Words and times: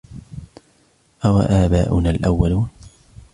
أَوَ 1.25 1.39
آبَاؤُنَا 1.41 2.09
الأَوَّلُونَ 2.09 2.67